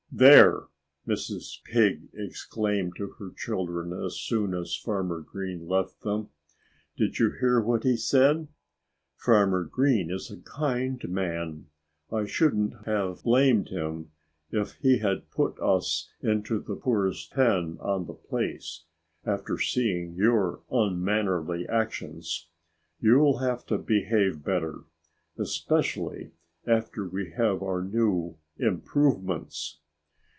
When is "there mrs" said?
0.13-1.63